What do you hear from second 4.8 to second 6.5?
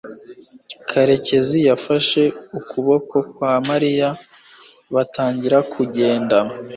batangira kugenda